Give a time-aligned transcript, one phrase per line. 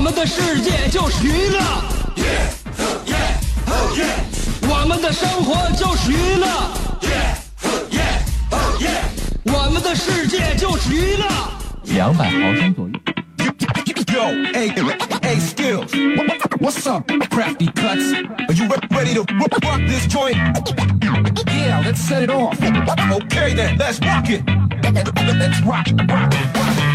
[0.00, 1.60] 我们的世界就是娱乐，
[4.62, 6.48] 我们的生活就是娱乐，
[9.44, 11.26] 我们的世界就是娱乐。
[11.94, 12.94] 两百毫升左右。
[14.10, 14.70] Yo, hey,
[15.20, 15.92] hey, skills.
[16.60, 18.14] What's up, crafty cuts?
[18.48, 20.38] Are you re- ready to rock rock this joint?
[21.46, 22.58] Yeah, let's set it off.
[22.58, 24.42] Okay then, let's rock it.
[25.38, 26.89] Let's rock, rock, rock.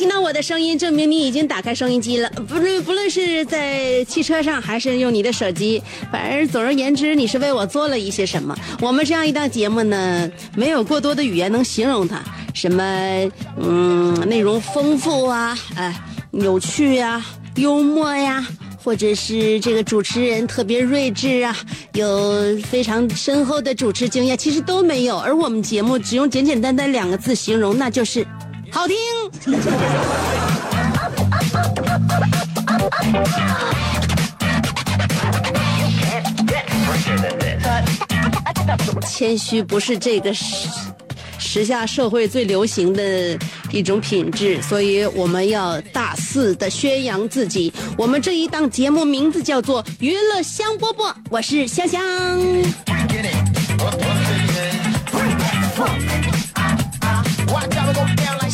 [0.00, 2.30] 听到我的声音，证明你已经打开收音机了。
[2.48, 8.56] 不论不论是在汽车上，还是用你的手机，反正总而言之，你是为我做了一些什么。
[8.80, 12.18] 我们这样一档节目呢，没有过多的语言能形容它，
[12.54, 12.82] 什么
[13.58, 15.94] 嗯，内容丰富啊，哎，
[16.32, 17.22] 有趣呀、
[17.56, 18.42] 幽默呀。
[18.82, 21.54] 或者是这个主持人特别睿智啊，
[21.92, 25.18] 有非常深厚的主持经验，其实都没有。
[25.18, 28.26] 而我们节目只用简简单单两个字形容，那就是
[28.70, 28.96] 好听。
[39.06, 40.68] 谦虚不是这个时
[41.38, 43.38] 时下社会最流行的
[43.70, 47.72] 一种品质，所以我们要大肆的宣扬自己。
[47.96, 52.00] 我们这一档节目名字叫做《娱乐香饽饽》，我是香香。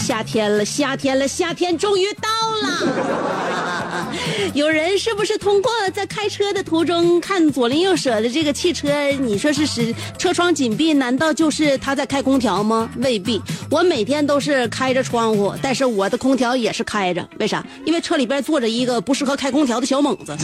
[0.06, 2.28] 夏天了，夏天了，夏天终于到
[2.62, 4.14] 了。
[4.54, 12.88] 有人是不是通过在开车的途中看左邻右舍的这个汽车，你说是使车窗紧闭，难道就是他在开空调吗？
[12.98, 13.42] 未必。
[13.68, 17.28] 我每天都是开着窗户，但是我的空调也是开着。
[17.40, 17.66] 为啥？
[17.84, 20.36] 因为车里边坐着一个不适合开空调的小猛子。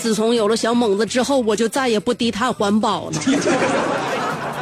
[0.00, 3.12] 自从有了小猛子之后，我就再也不低碳环保了。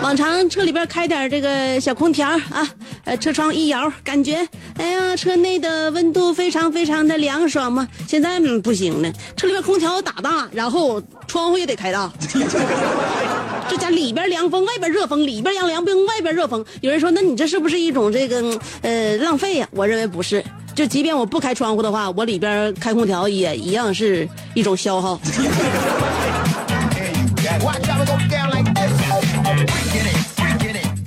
[0.04, 2.68] 往常车里边开点这个小空调啊，
[3.04, 7.88] 呃，车窗一摇，感觉哎呀，车内的温度非常非常的凉爽嘛。
[8.06, 12.12] 现在、嗯、不行了，车里边空调打大，然后窗户也得开大。
[13.66, 16.62] 这家里边凉风，外边热风，里边凉凉风，外边热风。
[16.82, 20.44] 有人说，那你这是不是一种这个呃浪费呀、我认为不是。
[20.74, 25.18] 就即便我不开窗户的话，我里边开空调也一样是一种消耗。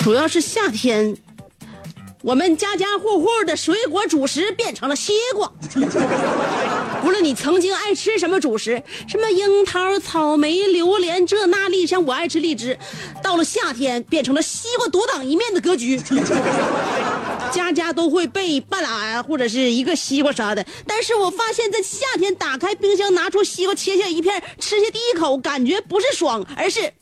[0.07, 1.17] 主要是夏天，
[2.21, 5.51] 我们家家户户的水果主食变成了西瓜。
[7.03, 12.79] 无论你曾经爱吃什么主食，什么樱桃、草莓、榴莲，这那荔，像我爱吃荔枝，
[13.21, 16.01] 到了夏天变成了西瓜独当一面的格局。
[17.51, 26.93] 家家都会备半拉或者是一个西瓜啥的，但是我发现，在夏天打开冰箱，拿出西瓜切下一片，吃下第一口，感觉不是爽，而是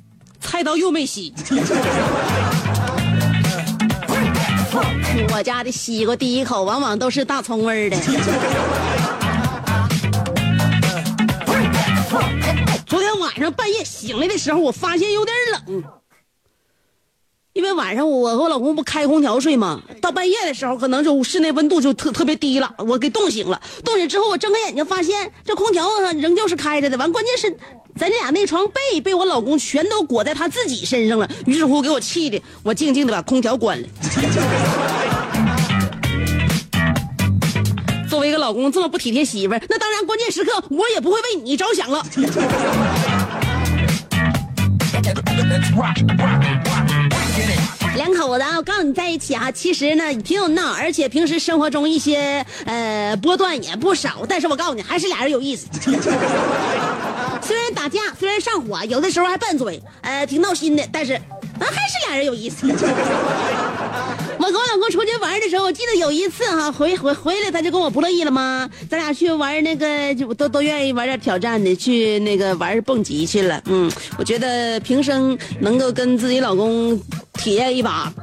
[0.42, 1.32] 菜刀又没洗。
[5.36, 7.98] 我家的西瓜第一口往往都是大葱味儿的。
[12.86, 15.84] 昨天晚上半夜醒来的时候，我发现有点冷，
[17.52, 19.82] 因为晚上我和我老公不开空调睡吗？
[20.02, 23.62] 到半夜的时候，可能就室内温度就特特别低了，我给冻醒了。
[23.84, 26.96] 冻醒之后，我睁开眼睛发现这空调仍旧是开着的。
[26.96, 27.58] 完，关键是
[27.98, 31.30] 咱俩那床被被我老公全都裹在他自己身上了。
[31.46, 33.88] 于是乎，给我气的，我静静的把空调关了。
[38.46, 42.06] 老公这么不体贴媳妇儿，那当然关键时刻我也不会为你着想了。
[47.96, 54.24] 两口子啊，我告诉你在一起啊，其实呢挺有闹，而且平时生活中一些呃波段也不少。
[54.30, 55.66] 但是我告诉你，还是俩人有意思。
[57.42, 61.20] 虽然打架，虽然上火，有的时候还拌嘴，呃，挺闹心的，但是
[61.60, 62.68] 啊还是俩人有意思。
[64.38, 68.70] 我跟我老公出去玩的时候，我记得有一次哈、回回回来他就跟我不乐意了吗？
[68.90, 73.60] 咱俩去玩那个，就都都愿意玩点挑战的，去那个玩蹦极去了。
[73.66, 77.00] 嗯，我觉得平生能够跟自己老公
[77.36, 78.14] 体验一把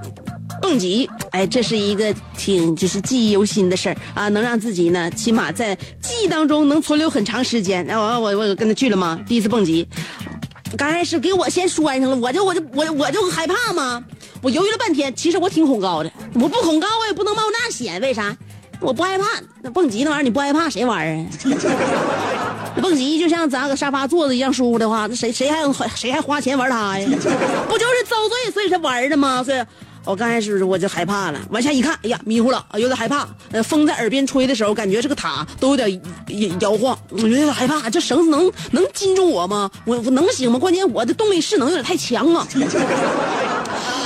[0.60, 7.84] 蹦极，哎，这是一个挺就是记忆犹新的事儿啊，能让自己呢起码在记忆当中能存留很长时间。
[7.86, 9.18] 然后我我我跟他去了吗？
[9.26, 9.88] 第一次蹦极，
[10.76, 14.02] 刚开始给我先拴上了，我就我就我我就害怕嘛，
[14.40, 18.36] 我犹豫了半天，其实我挺恐高的，我不恐高我也不能冒那险，为啥？
[18.80, 19.24] 我不害怕，
[19.62, 21.26] 那蹦极那玩意儿你不害怕谁玩啊？
[22.82, 25.62] 蹦极就像咱搁沙发坐着一样舒服的话，那谁谁还
[25.94, 27.06] 谁还花钱玩它呀？
[27.68, 29.44] 不就是遭罪所以才玩的吗？
[29.44, 29.62] 所以，
[30.04, 33.26] 我刚开始我就害怕了，往下一看，哎呀迷糊了，有点害怕。
[33.52, 36.00] 呃，风在耳边吹的时候，感觉这个塔都有点
[36.60, 37.88] 摇晃，我有点害怕。
[37.88, 39.70] 这绳子能能禁住我吗？
[39.84, 40.58] 我我能行吗？
[40.58, 42.46] 关键我的动力势能有点太强啊。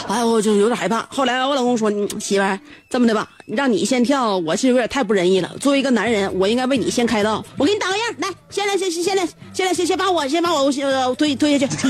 [0.08, 1.04] 哎，我就有点害怕。
[1.10, 1.90] 后来我老公说
[2.20, 2.58] ：“媳妇，
[2.88, 5.50] 这么的吧，让你先跳，我是有点太不仁义了。
[5.60, 7.44] 作为一个男人，我应该为你先开道。
[7.56, 10.70] 我给你打个样，来，先来，先先先来，先来，先先把我先把我
[11.16, 11.88] 推推下去。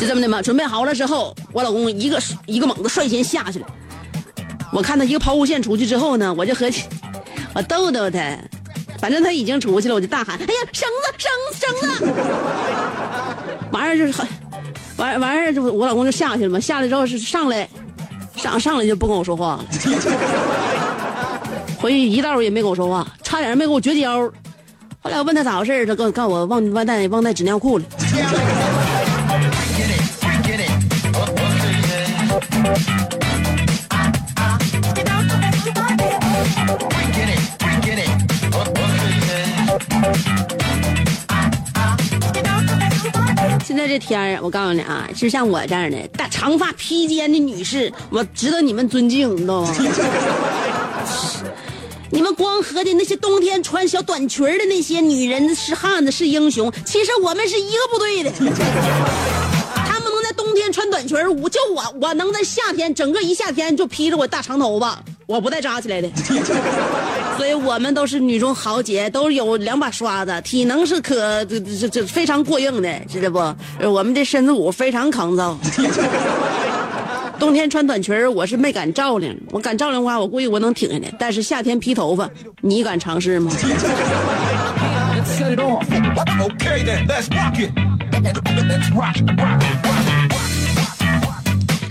[0.00, 0.40] 就这么的嘛。
[0.42, 3.66] 准备好了之后，我老公一个一个猛子率先下去了。
[4.72, 6.82] 我看他一个抛物线出去之后呢，我就合计，
[7.54, 8.18] 我逗逗他。
[8.98, 12.14] 反正他已经出去了，我就大喊：哎呀，绳子，绳子，绳子！
[13.70, 14.22] 完事就是。”
[14.98, 17.66] 完完事儿就我老公就下去了嘛，下来之后是上来，
[18.36, 19.64] 上上来就不跟我说话了，
[21.78, 24.30] 回去一道也没跟我说话，差点没跟我绝交。
[25.00, 27.84] 后来我问他咋回事他告告我忘忘带忘带纸尿裤了。
[43.64, 49.74] 现在这天儿，我告诉你啊，就像我这样的大长发披肩的女士，我值得你们尊敬，你知道吗？
[52.10, 58.30] 你们光合计那些冬天穿小短裙的那些女人是汉子是英雄，其实我们是一个部队的。
[60.72, 66.08] 穿短裙我就我我能在夏天整个一夏天就披着我大长头发，我不带扎起来的。
[67.36, 73.88] 所以我们都是女中豪杰，都有两把刷子，体能是可这这这非常过硬的，知道不？
[73.88, 75.58] 我们的身子骨非常抗造。
[77.38, 79.34] 冬天穿短裙我是没敢照亮。
[79.50, 81.10] 我敢照亮的话，我估计我能挺下来。
[81.18, 82.28] 但是夏天披头发，
[82.60, 83.50] 你敢尝试吗？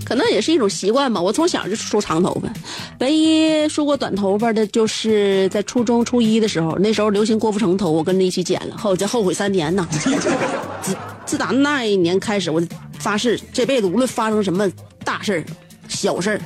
[0.10, 1.22] 可能也是一种习惯吧。
[1.22, 2.52] 我从小就梳长头发，
[3.00, 9.88] 唯一梳过短头发的就是在初中初一的时候，那时候流行郭富城头，我跟着一起剪了，后就后悔三年呢。
[10.82, 10.98] 自
[11.28, 12.60] 自打那一年开始，我
[12.98, 14.68] 发誓这辈子无论发生什么
[15.06, 15.46] 大事
[15.88, 16.42] 小事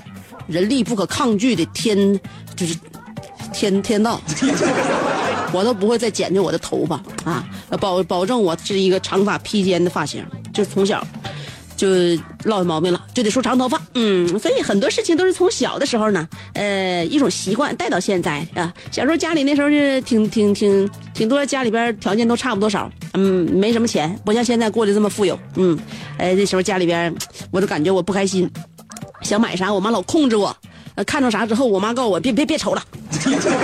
[0.45, 2.19] 人力不可抗拒的天
[2.57, 2.75] 就是
[3.53, 4.19] 天天道，
[5.53, 7.47] 我都不会再剪去我的头发啊，
[7.79, 10.21] 保保证我是一个长发披肩的发型，
[10.53, 11.01] 就从小。
[11.75, 11.87] 就
[12.43, 13.81] 落毛病了，就得梳长头发。
[13.95, 18.73] 嗯，所以很多事情都是从小的时候呢，呃，一种习惯带到现在啊。
[18.91, 25.37] 小时候家里那时候是挺挺挺挺多，家里边条件都差不多少，嗯，没什么钱，不像现在过得这么富有。
[25.55, 25.77] 嗯，
[26.17, 27.13] 呃，那时候家里边
[27.51, 28.49] 我都感觉我不开心，
[29.21, 30.55] 想买啥，我妈老控制我，
[31.05, 32.83] 看到啥之后，我妈告诉我别别别瞅了，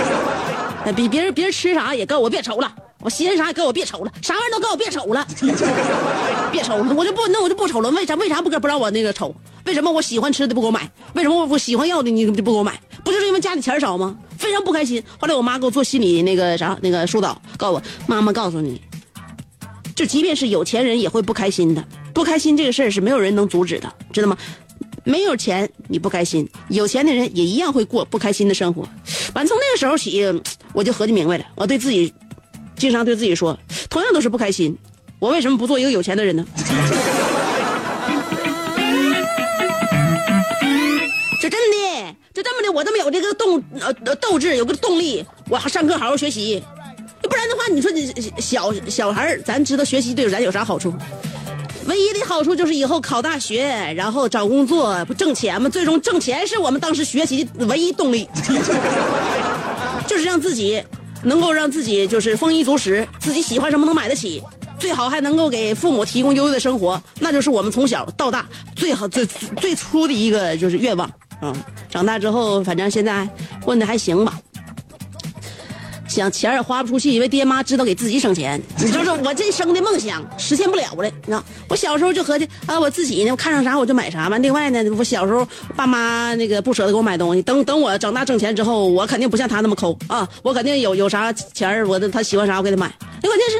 [0.96, 2.72] 比别人别人吃啥也告我别瞅了。
[3.02, 5.26] 我喜欢啥也给我别瞅了，啥玩意儿都给我别瞅了，
[6.52, 7.90] 别瞅了，我就不那我就不瞅了。
[7.90, 9.34] 为啥为啥不给不让我那个瞅？
[9.64, 10.90] 为什么我喜欢吃的不给我买？
[11.14, 12.78] 为什么我喜欢要的你就不给我买？
[13.02, 14.16] 不就是因为家里钱少吗？
[14.38, 15.02] 非常不开心。
[15.18, 18.80] 后来我妈给我做心理那个啥那个疏导，告诉我妈妈告诉你，
[19.94, 21.82] 就即便是有钱人也会不开心的，
[22.12, 24.36] 不开心这个事儿是没有人能阻止的，知道吗？
[25.04, 28.86] 没有钱你不开心，有钱的人也一样会过不开心的生活。
[29.34, 30.22] 完从那个时候起，
[30.74, 32.12] 我就合计明白了，我对自己。
[32.80, 33.56] 经常对自己说，
[33.90, 34.74] 同样都是不开心，
[35.18, 36.42] 我为什么不做一个有钱的人呢？
[41.42, 46.62] 这真的，就这么的，我这么有这个动呃斗志，有个动力，我还上课好好学习。
[47.22, 50.94] 不然的话，你说你小小孩咱知道学习对咱有啥好处？
[51.86, 55.68] 唯一的好处就是以后考大学，然后找工作不挣钱吗？
[55.68, 58.26] 最终挣钱是我们当时学习的唯一动力，
[60.08, 60.82] 就是让自己。
[61.22, 64.42] 能够让自己就是丰衣足食，自己喜欢什么能买得起，
[64.78, 69.26] 最好还能够给父母提供优越的生活，那就是我们从小到大最好最
[69.60, 71.10] 最初的一个就是愿望
[71.40, 71.54] 啊。
[71.88, 73.28] 长大之后，反正现在
[73.62, 74.38] 混的还行吧。
[76.10, 78.60] 想钱也花不出去，因为爹妈知道给自己省钱。
[78.78, 81.42] 你就是我这生的梦想实现不了了，你知道？
[81.68, 84.36] 我小时候就合计啊，我自己呢，我看上啥我就买啥嘛。
[84.38, 92.92] 另外呢，我小时候爸妈那个不舍得给我买东西，等等我长大挣钱之后，我肯定不像他那么抠啊，我肯定有有啥钱我的他喜欢啥我给他买。
[93.22, 93.58] 关键是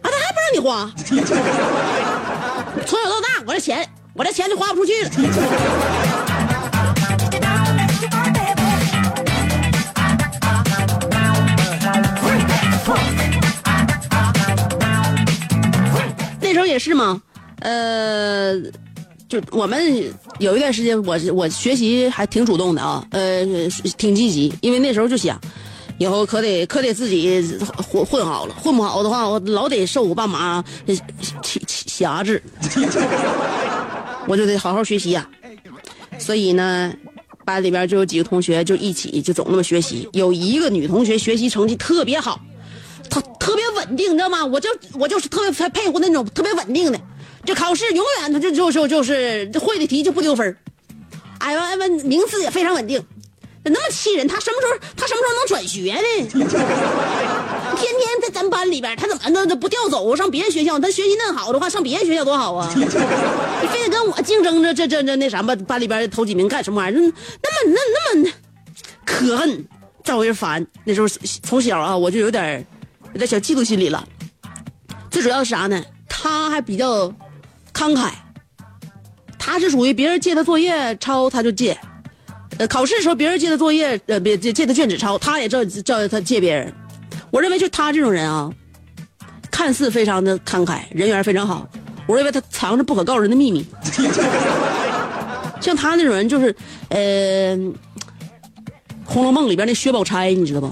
[0.00, 0.90] 啊，他还不让你花。
[2.86, 5.10] 从小到大，我这钱我这钱就花不出去了。
[16.40, 17.20] 那时候也是嘛，
[17.60, 18.54] 呃，
[19.28, 20.02] 就我们
[20.38, 23.44] 有一段时间我，我我学习还挺主动的啊，呃，
[23.98, 25.38] 挺积极，因为那时候就想，
[25.98, 27.42] 以后可得可得自己
[27.76, 30.64] 混混好了，混不好的话，我老得受我爸妈
[31.86, 32.42] 挟制，
[34.26, 36.18] 我就得好好学习呀、啊。
[36.18, 36.92] 所以呢，
[37.44, 42.40] 班里边就有几个同学就一起就总那么学习，有一个女同学学习成绩特别好，
[43.48, 44.44] 特别稳定，你知道吗？
[44.44, 47.00] 我就我就是特别佩服那种特别稳定的，
[47.46, 50.54] 这考试永远他就就就就是会的题就不丢分儿
[51.38, 53.02] 哎完完名次也非常稳定，
[53.62, 56.28] 那么气人，他什么时候他什么时候能转学呢？
[57.78, 60.78] 天天在咱班里边，他怎么能不调走上别的学校？
[60.78, 62.70] 他学习那好的话，上别的学校多好啊！
[62.76, 62.84] 你
[63.68, 65.56] 非得跟我竞争着这这这那啥吧？
[65.66, 67.00] 班里边头几名干什么玩意儿？
[67.00, 68.30] 那么那那么
[69.06, 69.64] 可恨，
[70.04, 70.66] 招人烦。
[70.84, 71.08] 那时候
[71.42, 72.66] 从小啊，我就有点
[73.12, 74.06] 有点小嫉妒心理了。
[75.10, 75.82] 最主要是啥呢？
[76.08, 77.06] 他还比较
[77.72, 78.10] 慷慨，
[79.38, 81.78] 他是属于别人借他作业抄他就借，
[82.58, 86.72] 呃，考试的时候别人借他作业，呃，别借借他卷子抄，他也照照他借别人。
[87.30, 88.50] 我认为就他这种人啊，
[89.50, 91.68] 看似非常的慷慨，人缘非常好，
[92.06, 93.66] 我认为他藏着不可告人的秘密。
[95.60, 96.54] 像他那种人就是，
[96.88, 97.56] 呃，
[99.04, 100.70] 《红楼梦》里边那薛宝钗，你知道不？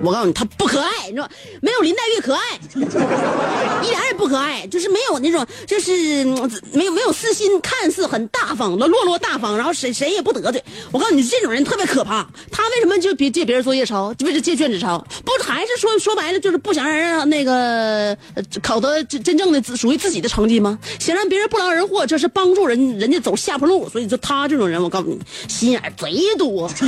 [0.00, 1.28] 我告诉你，他不可爱，你知道
[1.60, 2.40] 没有林黛玉可爱，
[3.82, 6.24] 一点也不可爱，就是没有那种，就是
[6.72, 10.62] 没有没有私心，看似很大方的落落大方，然后谁谁也不得罪。
[10.92, 12.26] 我告诉你，这种人特别可怕。
[12.50, 14.98] 他为什么就别借别人作业抄，为了借卷子抄？
[15.24, 18.16] 不还是说说白了，就是不想让人那个
[18.62, 20.78] 考得真正的属于自己的成绩吗？
[20.98, 23.88] 想让别人不劳而获，这是帮助人人家走下坡路。
[23.88, 26.70] 所以说他这种人，我告诉你，心眼贼多。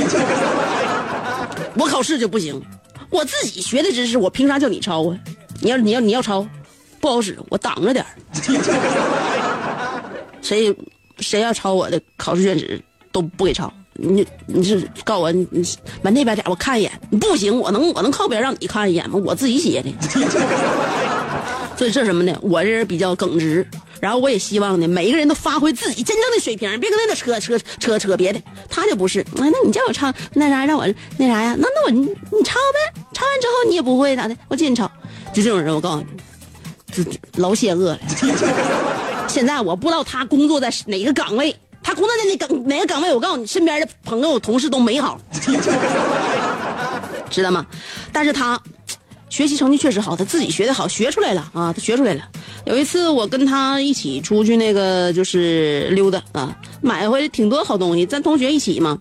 [1.77, 2.61] 我考试就不行。
[3.11, 5.17] 我自己学的知识，我凭啥叫你抄啊？
[5.59, 6.47] 你要你要你要抄，
[6.99, 8.09] 不好使，我挡着点儿
[10.41, 10.75] 谁
[11.19, 13.71] 谁要抄我的考试卷子都不给抄。
[13.93, 15.61] 你你是告我你你
[16.01, 16.91] 往那边点，我看一眼。
[17.19, 19.19] 不行，我能我能靠边让你看一眼吗？
[19.23, 19.93] 我自己写的。
[21.77, 22.35] 所以这什么呢？
[22.41, 23.67] 我这人比较耿直，
[24.01, 28.41] 然后我也希望呢，每一个人都发挥自己真正的水平，别跟那扯扯扯扯别的。
[28.67, 30.85] 他就不是，那你叫我唱那啥，让我
[31.17, 31.55] 那啥呀？
[31.59, 34.91] 那那我你你抄呗，抄完之后你也不会咋的，我借你抄。
[35.31, 36.07] 就这种人，我告诉你，
[36.91, 37.03] 这
[37.35, 37.99] 老险恶了。
[39.27, 45.21] 现在我不知道他工作在哪个岗位，他工作在哪岗哪个岗位，我告诉你，身边的朋友同事都没好，
[47.29, 47.63] 知道吗？
[48.11, 48.59] 但是他。
[49.31, 52.21] 学习成绩确实好，他自己学的好，学出来了啊，他学出来了。
[52.65, 58.99] 有一次我跟他一起出去那个就是溜达啊，买回来挺多好东西，咱同学一起嘛。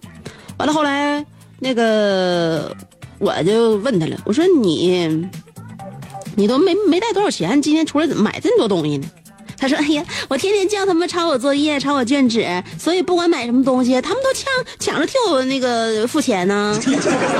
[0.56, 1.26] 完了后来
[1.58, 2.74] 那个
[3.18, 5.28] 我就问他了，我说你
[6.36, 9.10] 你都没没带多少钱，今天出来怎么买这么多东西呢？
[9.58, 12.46] 他说：“哎呀，我天天叫他们抄我作业、抄我卷纸，
[12.78, 16.80] 所以不管买什么东西，他们都抢抢着替我那个付钱呢。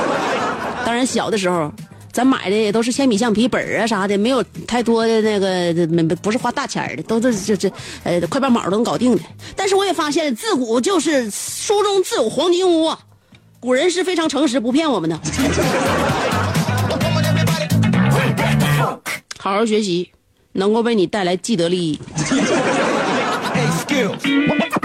[0.85, 1.73] 当然小的时候。”
[2.13, 9.23] 咱买的也都是铅笔、橡皮、本儿啊啥的，没有太多的那个，没不是花大钱的，都是这这呃快半毛都能搞定的。
[9.55, 12.93] 但是我也发现，自古就是书中自有黄金屋，
[13.61, 15.21] 古人是非常诚实，不骗我们的。
[19.39, 20.11] 好好学习，
[20.53, 22.01] 能够为你带来既得利益。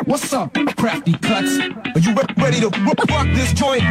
[0.08, 1.58] What's up, crafty cuts?
[1.96, 3.82] Are you re- ready to rock rock this joint?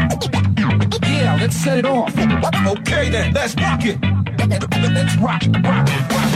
[1.03, 2.15] Yeah, let's set it off.
[2.17, 3.99] Okay then, let's rock it.
[4.39, 6.31] Let's rock, rock, rock.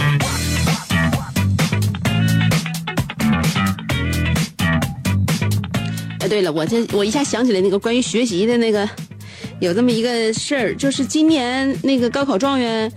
[6.18, 8.88] 哎，对了，我这我一下想起来那个关于学习的那个，
[9.60, 12.90] 有这么一个事儿，就是今年那个高考状元，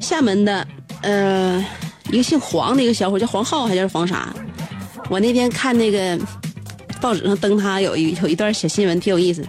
[0.00, 0.66] 厦门的，
[1.02, 1.62] 呃，
[2.10, 4.34] 一个姓黄的一个小伙叫黄浩还是黄啥？
[5.08, 6.18] 我那天看那个
[7.00, 9.44] 报纸上登他有一有一段小新闻，挺有意思。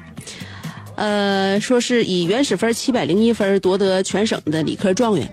[0.95, 5.31] 呃，说是以原始分七百零一分夺得全省的理科状元，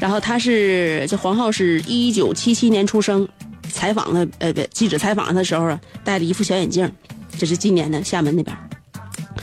[0.00, 3.28] 然后他是这黄浩是一九七七年出生。
[3.70, 6.88] 采访他，呃，不，记者采访他的时候啊，戴了一副小眼镜，
[7.36, 8.56] 这是今年的厦门那边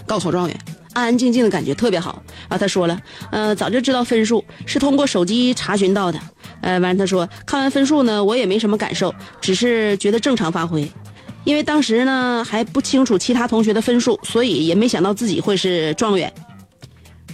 [0.05, 0.57] 高考状元，
[0.93, 2.23] 安安静静的感觉特别好。
[2.47, 2.97] 然后他说了，
[3.31, 6.19] 呃，早就知道分数是通过手机查询到的，
[6.61, 10.89] 呃，完了他说看完分数呢，我也没什么感受，只是觉得正常发挥，
[11.43, 16.31] 因为当时呢还不清楚其他同学的分数，所以也没想到自己会是状元。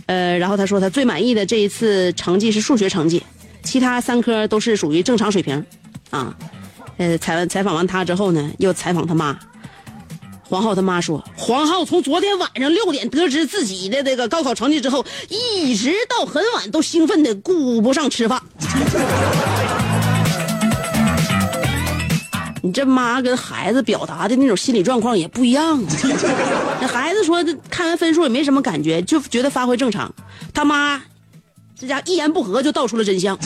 [0.05, 3.21] 呃，然后他说他最满意的这一次成绩是数学成绩，
[3.63, 5.63] 其他三科都是属于正常水平，
[6.09, 6.35] 啊。
[6.97, 9.37] 呃，采采访完他之后呢，又采访他妈，
[10.49, 18.41] 黄浩他妈说，黄浩从昨天晚上六点得知自己的这个高考成绩之后，一直到很晚都兴奋的顾不上吃饭。
[22.63, 25.87] 你这妈跟孩子表达的那种心理状况也不一样啊。
[26.81, 30.13] 那孩子说，看完分数也没什么感觉，就觉得发挥正常。
[30.53, 31.01] 他妈，
[31.77, 33.37] 这家一言不合就道出了真相。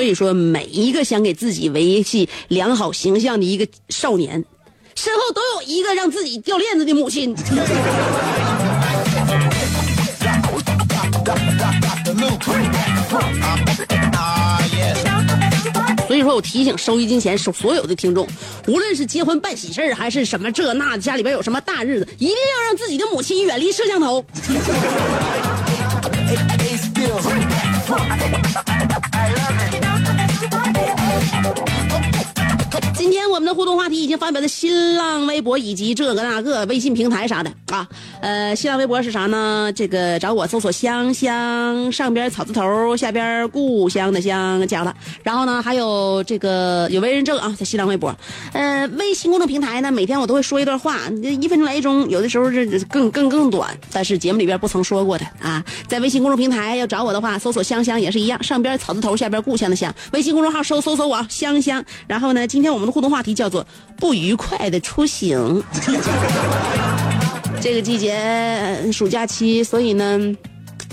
[0.00, 4.42] 所以说，每一个想给自己维系良好形象的一个少年，
[4.94, 7.36] 身后都有一个让自己掉链子的母亲。
[16.08, 18.26] 所以说我提醒收音机前所所有的听众，
[18.68, 24.24] 无论是结婚办喜事，还是什么这那，家里边有什么大日子，一定要让自己的母亲远离摄像头。
[33.00, 37.88] 今天我们的互动话题已经发表在新浪微博以及这个那个微信平台啥的啊。
[38.20, 39.72] 呃，新浪微博是啥呢？
[39.74, 44.94] 这个找我搜索香香，上边草字头，下边故乡的乡加了。
[45.22, 48.14] 然后呢，还有这个有为人证啊，在新浪微博。
[48.52, 55.64] 呃，微信公众平台呢，每天我都会说一段话，一分钟来一钟，有的时候是更更更短，但是节目里边不曾说过的啊。
[55.88, 59.90] 在微信公众平台要找我的话，搜索香香也是一样，上边草字头，下边故乡的乡。
[60.12, 61.82] 微信公众号搜搜索我香香。
[62.06, 63.64] 然后呢，今天我们的互动话题叫做
[63.96, 65.62] 不愉快的出行。
[67.62, 70.18] 这个季节暑假期，所以呢，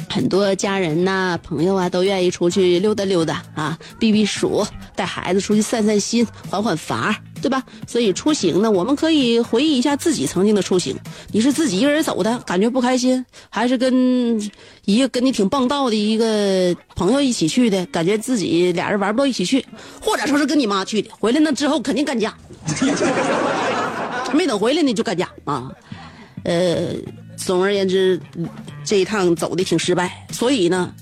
[0.10, 7.64] 很多家人呐、朋友啊都愿意出去溜达溜达啊，避避暑，带孩子出去散散心，缓缓乏，对吧？
[7.86, 10.98] 所以出行呢，我们可以回忆一下自己曾经的出行。
[11.32, 14.42] 你是自己一个人走的，感觉不开心，还是跟
[14.86, 19.64] 一个跟你挺棒道的一个朋友一起去的，感觉自己俩人玩不到一起去，
[20.02, 22.34] 或者说是跟你妈去的，回来那之后肯定干架，
[24.34, 25.72] 没等回来呢就干架啊。
[26.44, 26.88] 呃，
[27.36, 28.20] 总而言之，
[28.88, 30.94] 这一趟走的挺失败，所以呢，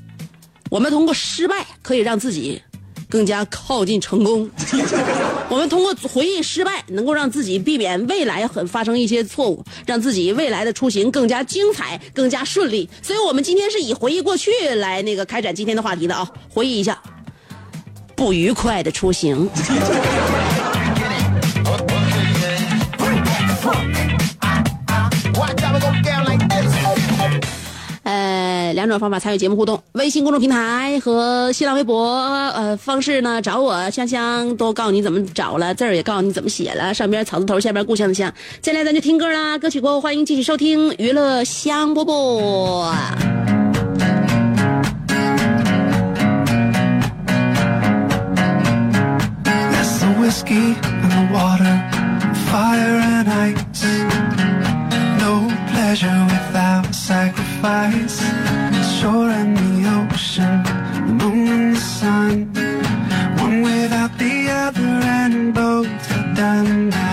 [0.71, 2.59] 我们通过失败可以让自己
[3.07, 4.49] 更加靠近成功。
[5.49, 12.89] 我们通过回忆失败，能够让自己避免未来很发生一些错误，让自己未来的出行更加精彩、更加顺利。
[13.03, 16.99] 所以我们今天是以回忆过去来那个开展今天的话题的啊，回忆一下
[18.15, 19.47] 不愉快的出行。
[28.85, 32.05] 两种方法参与节目互动：微信公众平台和新浪微博。
[32.53, 38.31] 呃，方式呢，找我香香都告诉你怎么找了，字儿也告诉你怎么写了，上边草字头，下边故乡的乡。
[38.61, 42.93] 接下来咱就听歌啦，歌曲过后欢迎继续收听娱乐香饽饽。
[57.05, 58.64] Sacrifice.
[59.05, 62.51] Shore and the ocean, the moon and the sun.
[63.37, 67.04] One without the other, and both are done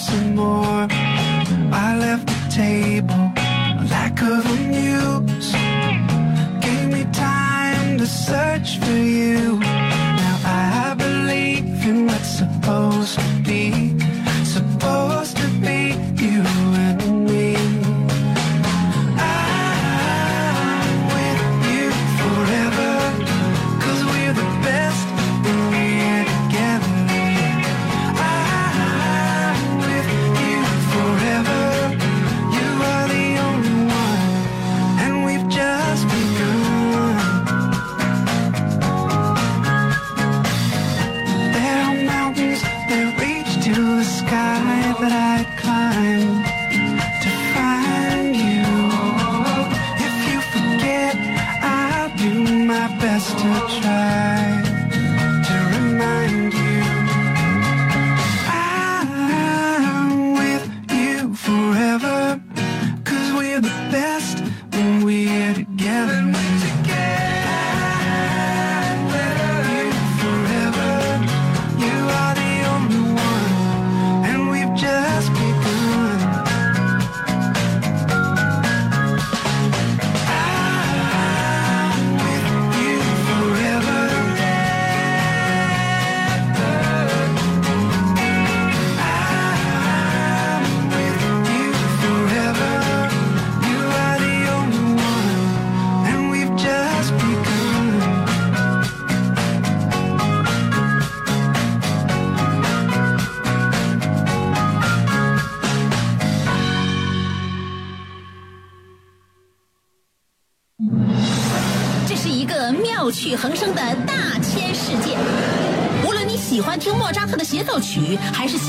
[0.00, 0.86] some more.
[1.86, 3.24] I left the table,
[3.94, 5.52] lack of a muse.
[6.64, 8.49] Gave me time to search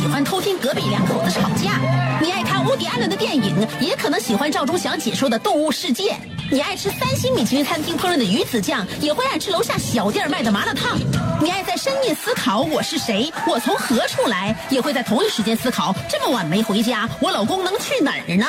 [0.02, 1.74] 喜欢偷听隔壁两口子吵架；
[2.20, 6.14] 你爱看乌迪·艾伦的电影，也可能喜欢赵忠祥解说的《动物世界》；
[6.50, 10.98] 你爱吃三星米其林餐厅烹饪的鱼子酱，也会爱吃楼下小店卖的麻辣烫；
[11.40, 18.48] 你爱在深夜思考我是谁，我从何处来，也会在同一时间思考这么晚没回家，我老公能去哪儿呢？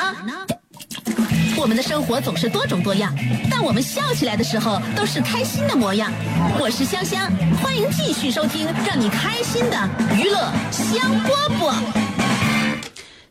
[1.55, 3.15] 我们的生活总是多种多样，
[3.63, 6.11] 我们笑起来的时候都是开心的模样。
[6.59, 12.12] 我是香香，欢迎继续收听让你开心的娱乐香饽饽。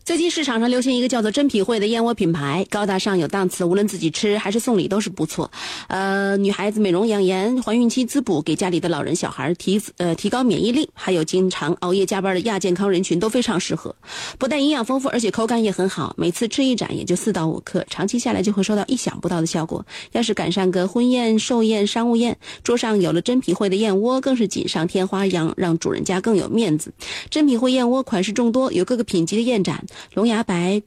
[0.04, 5.48] 最近市场上流行一个叫做“珍品汇”的燕窝品牌，高大上有档次，无论自己吃还是送礼都是不错。
[5.86, 13.94] 呃，女孩子美容养颜、怀孕期滋补，给家里的老人小孩提呃提高免疫力，还有经常熬夜加班的亚健康人群都非常适合。
[14.38, 19.86] 不但营养丰富，而且口感也很好，每次吃一盏也就四到五克，长期下来就会收到意想不到的效果。
[20.10, 26.92] 要是赶上个婚宴、寿宴、商务宴，桌上有了珍品汇的燕窝，更是锦上添花一样，让主人家更有面子。
[27.30, 29.84] 珍品汇燕窝款式众多，有各个品级的燕盏。
[30.14, 30.82] 龙牙白、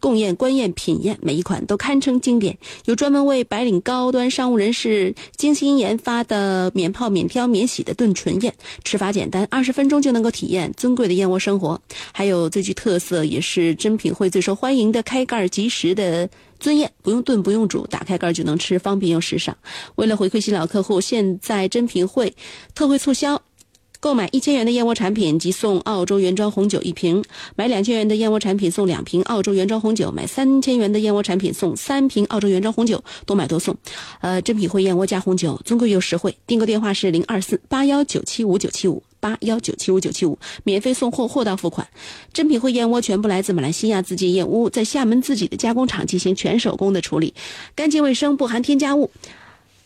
[0.00, 2.58] 贡宴、官宴、品宴，每一款都堪称经典。
[2.86, 11.80] 有专门为白领高端商务人士精心研发的免泡、免挑、免洗的炖纯宴，吃法简单，二十分钟就能够体验尊贵的燕窝生活。
[12.12, 19.56] 还有最具特色，也是珍品汇最受欢迎的开盖即食的尊宴，不用炖，不用煮，打开盖就能吃，方便又时尚。
[19.94, 22.34] 为了回馈新老客户，现在珍品汇
[22.74, 23.40] 特惠促销。
[24.02, 27.22] 购买一千元的燕窝产品即送澳洲原装红酒一瓶，
[27.54, 33.76] 买两千元的燕窝产品送两瓶澳洲原装红酒，买三千元的燕窝产品送三瓶澳洲原装红酒，多买多送。
[34.20, 36.36] 呃，珍品汇燕窝加红酒，尊贵又实惠。
[36.48, 41.86] 订购电话是零二四八幺九七五九七五八幺九七五九七五，免费送货，货到付款。
[42.32, 47.32] 珍品汇燕窝全部来自马来西亚自建燕屋，在厦门自己的加工厂进行全手工的处理，
[47.76, 49.12] 干净卫生，不含添加物。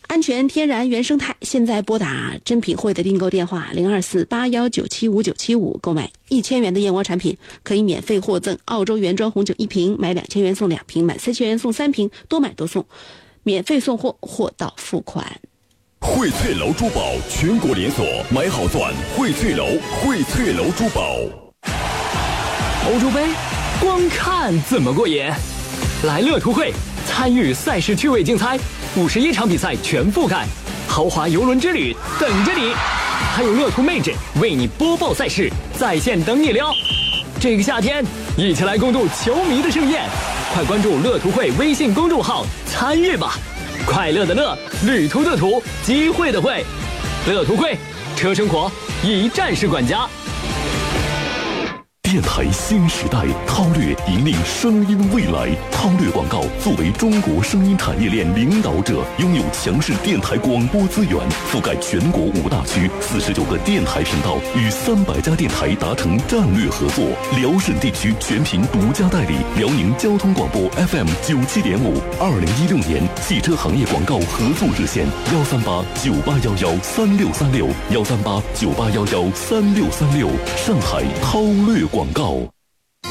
[0.07, 1.35] 安全、天然、原生态。
[1.41, 12.85] 现在拨打珍品汇的订购电话零二四八幺九七五九七五，购买一千元的燕窝产品，可以免费获赠澳洲原装红酒一瓶，买两千元送两瓶，买三千元送三瓶，多买多送，
[13.43, 15.25] 免费送货，货到付款。
[15.99, 19.65] 荟萃楼珠宝全国连锁，买好钻，荟萃楼，
[20.01, 21.17] 荟萃楼珠宝。
[22.89, 23.27] 欧洲杯，
[23.81, 25.25] 光看怎么过瘾？
[26.03, 26.71] 来乐图汇，
[27.07, 28.59] 参与赛事趣味竞猜。
[28.95, 30.45] 五十一场比赛全覆盖，
[30.87, 32.73] 豪华游轮之旅等着你，
[33.33, 36.69] 还有乐途妹纸为你播报赛事，在线等你撩。
[37.39, 38.03] 这个夏天，
[38.35, 40.03] 一起来共度球迷的盛宴，
[40.53, 43.35] 快关注乐途会微信公众号参与吧！
[43.85, 46.65] 快乐的乐，旅途的途，机会的会，
[47.27, 47.77] 乐途会，
[48.15, 48.71] 车生活
[49.03, 50.07] 一站式管家。
[52.09, 55.53] 电台新时代，韬略引领声音未来。
[55.73, 61.19] 韬略广告作为中国声音产业链领导者，拥有强势电台广播资源，
[61.51, 67.03] 覆盖全国五大区四十九个电台频道，与三百家电台达成战略合作。
[67.35, 72.01] 辽沈地区全频独家代理，辽宁交通广播 FM 九七点五。
[72.21, 80.29] 二零一六年汽车行业广告合作热线：幺三八九八幺幺三六三六，幺三八九八幺幺三六三六。
[80.55, 81.85] 上海韬略。
[81.97, 82.35] 广告，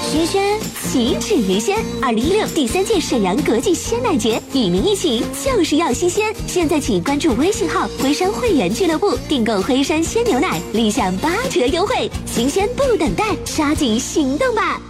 [0.01, 1.77] 轩轩，岂止于鲜！
[2.01, 6.33] 二零一六第三届沈阳国际鲜奶节，与您一起就是要新鲜。
[6.47, 12.09] 现在请关注微信号“辉山会员俱乐部”，订购辉山鲜牛奶，立享八折优惠。
[12.27, 14.81] 新鲜不等待，抓紧行动吧！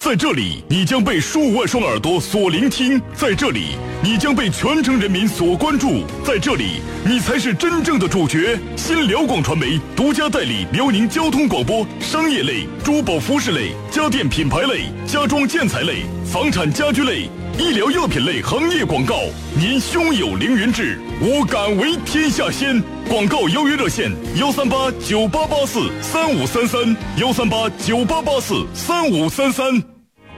[0.00, 8.58] 在这里，你将被数万双耳朵所聆听；在这里，你将被全城人民所关注；在这里，你才是真正的主角。
[8.78, 17.28] 新辽广传媒独家代理辽宁交通广播商业类、珠宝服饰类、家电品牌类、家装建材类、房产家居类、
[17.60, 19.16] 医疗药品类行业广告。
[19.54, 22.82] 您胸有凌云志，我敢为天下先。
[23.06, 29.66] 广告邀约热线：幺三八九八八四三五三三，幺三八九八八四三五三三。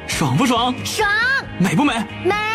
[0.09, 0.75] 爽不爽？
[0.85, 1.09] 爽！
[1.61, 1.95] 美不美？
[2.25, 2.52] 美！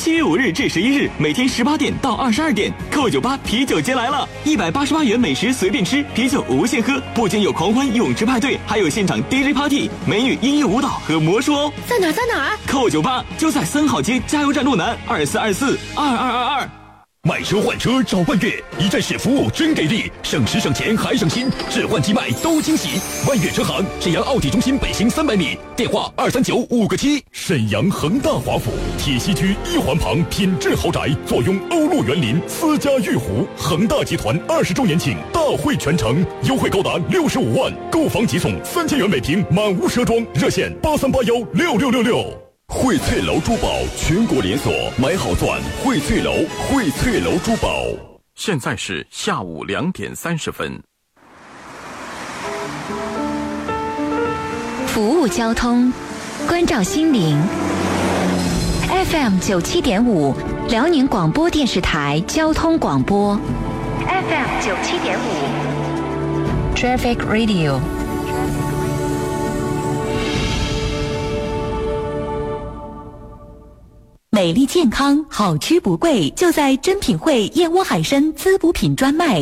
[0.00, 11.72] 七月五日至十一日，每天十八点到二十二点，扣酒吧啤酒节来了，一百八十八元美食随便吃，啤酒无限喝，不仅有狂欢泳池派对，还有现场 DJ party、美女音乐舞蹈和魔术哦。
[11.86, 12.10] 在哪？
[12.10, 12.56] 在哪？
[12.66, 16.79] 扣酒吧就在三号街加油站路南二四二四二二二二。
[17.28, 22.98] 买车换车找万悦，一站式服务真给力，省时省钱还省心，置换即卖都惊喜。
[23.28, 27.22] 万悦车行，沈阳奥体中心北行三百米，电话二三九五个七。
[27.30, 33.46] 沈阳恒大华府铁西区一环旁，品质豪宅，坐拥欧陆园林，私家御湖。
[33.54, 40.26] 恒大集团二十周年庆大会全程优惠高达六十五万，购房即送三千元每平满屋奢装。
[40.34, 42.49] 热线八三八幺六六六六。
[42.70, 46.32] 荟萃楼珠宝全国连锁，买好钻，荟萃楼，
[46.68, 47.84] 荟萃楼珠宝。
[48.36, 50.80] 现在是下午两点三十分。
[54.86, 55.92] 服务交通，
[56.46, 57.36] 关照心灵。
[58.88, 60.32] FM 九七点五，
[60.68, 63.36] 辽宁广播电视台交通广播。
[64.06, 67.99] FM 九七点五，Traffic Radio。
[74.32, 79.40] 美丽健康，好吃不贵，就在珍品汇燕窝海参滋补品专卖。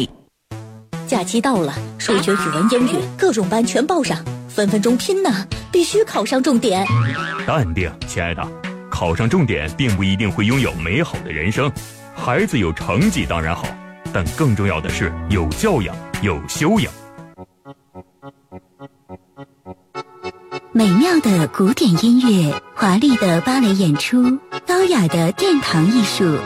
[1.06, 6.86] 假期到了，数学、语文、英语各种班全报上，分分钟拼呢，必须考上重点。
[7.46, 8.42] 淡定，亲爱的，
[8.90, 11.70] 考上重点并不一定会拥有美好的人生。
[12.16, 13.68] 孩子有成绩当然好，
[14.10, 16.90] 但更重要的是有教养、有修养。
[20.72, 26.36] 美妙的古典音乐，华丽的芭蕾演出，高雅的殿堂艺术，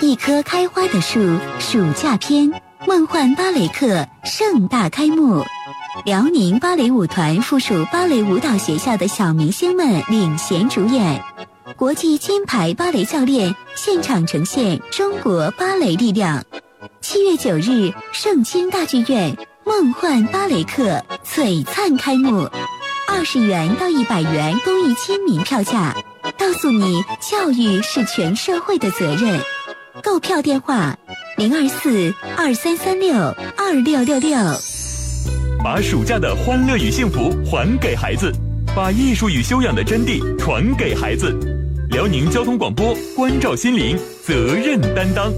[0.00, 5.44] 一棵开花的树，暑假篇，梦幻芭蕾课盛大开幕。
[6.04, 11.24] 辽宁芭蕾舞团附属芭蕾舞蹈学校的小明星们领衔主演，
[11.74, 16.44] 国际金牌芭蕾教练现场呈现中国芭蕾力量。
[17.00, 22.48] 七月九日，盛京大剧院梦幻芭蕾课璀璨开幕。
[23.08, 25.96] 二十元到一百元公益亲民票价，
[26.42, 29.40] 告诉你教育是全社会的责任。
[30.02, 30.98] 购票电话：
[31.36, 33.14] 零二四二三三六
[33.56, 34.36] 二六六六。
[35.62, 38.32] 把暑假的欢乐与幸福还给孩子，
[38.74, 41.32] 把艺术与修养的真谛传给孩子。
[41.90, 45.32] 辽宁交通广播，关照心灵，责任担当。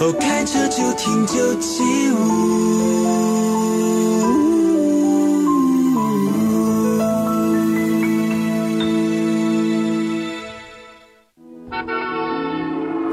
[0.00, 2.67] 哦，开车就听九七五。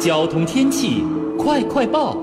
[0.06, 1.04] 交通天气
[1.36, 2.16] 快快报。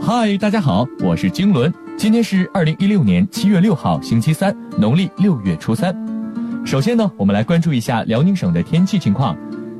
[0.00, 1.74] 嗨，大家好，我是经纶。
[1.96, 5.92] 今天是二零一六年七月六号，星期三，农历六月初三。
[6.64, 9.36] 首先呢，我们来关注一下辽宁省的天气情况。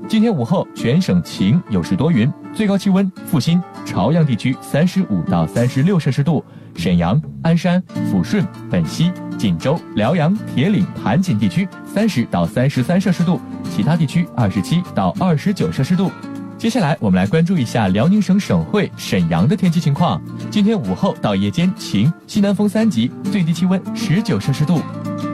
[0.08, 6.44] 今天午后全省晴，有时多云，最高气温阜新、朝阳地区三十五到三十六摄氏度，
[6.74, 9.12] 沈阳、鞍山、抚顺、本溪、
[9.44, 13.38] 锦州、辽阳、铁岭、盘锦地区三十到三十三摄氏度，
[13.70, 16.10] 其他地区二十七到二十九摄氏度。
[16.56, 20.18] 接下来我们来关注一下辽宁省省会沈阳的天气情况。
[20.50, 24.80] 今天午后到夜间晴，西南风三级，最低气温十九摄氏度。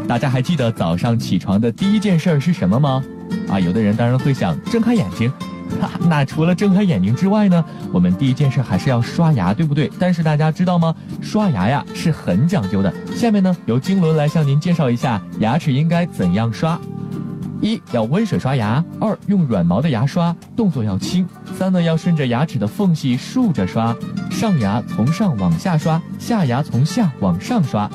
[0.09, 3.01] 大家还记得早上起床的第一件事儿是什么吗？
[3.49, 5.33] 啊，有的人当然会想睁开眼睛，
[6.09, 9.91] 那除了睁开眼睛之外呢，我们第一件事还是要刷牙，对不对？
[9.99, 10.95] 但是大家知道吗？
[11.21, 12.93] 刷牙呀是很讲究的。
[13.15, 16.81] 下面呢，由金轮来向您介绍一下牙齿应该怎样刷。
[17.63, 21.29] 一要温水刷牙，二用软毛的牙刷，动作要轻。
[21.59, 23.95] 三呢要顺着牙齿的缝隙竖着刷，
[24.41, 27.91] 上牙从上往下刷，下牙从下往上刷。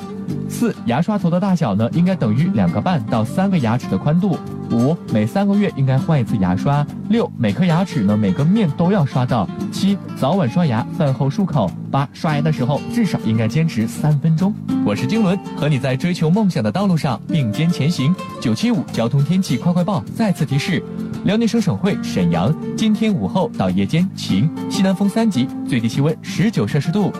[0.48, 4.38] 四牙刷头的大小呢应该等于两个半到三个牙齿的宽度。
[4.70, 6.86] 五每三个月应该换一次牙刷。
[7.08, 9.48] 六每颗牙齿呢每个面都要刷到。
[9.72, 11.68] 七早晚刷牙，饭后漱口。
[11.90, 14.54] 八刷牙的时候至少应该坚持三分钟。
[14.84, 18.14] 我是经纶，和你在追求梦想的道路上并肩前行。
[18.40, 20.80] 九七五交通天气快快报再次提示：
[21.24, 27.12] 辽宁省省会沈阳今天午后到夜间晴，西南风三级，最低气温十九摄氏度。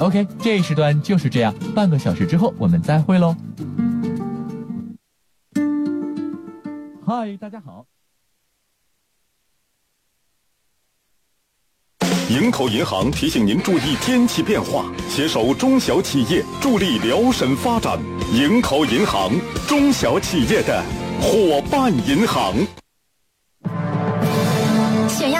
[0.00, 3.36] OK，这一时段就是这样，半个小时之后我们再会喽。
[7.06, 7.86] 嗨，大家好。
[12.28, 17.98] 营口银行提醒您注意天气变化，携手中小企业助力辽沈发展。
[18.32, 19.30] 营口银行，
[19.68, 20.82] 中小企业的
[21.20, 22.54] 伙伴银行。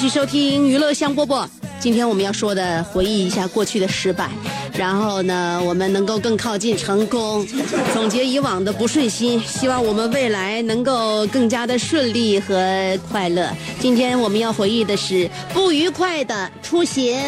[0.00, 1.46] 继续收听娱乐香饽饽。
[1.78, 4.30] 今天我们要说的，回忆一下过去的失败，
[4.72, 7.46] 然后呢，我们能够更靠近成功，
[7.92, 13.46] 总结以往的不顺心，希望我们未来能够更加的顺利和快乐。
[13.78, 17.20] 今天我们要回忆的是不愉快的出行。